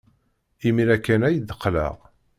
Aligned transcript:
Imir-a 0.67 0.97
kan 1.05 1.21
ay 1.27 1.35
d-qqleɣ. 1.39 1.95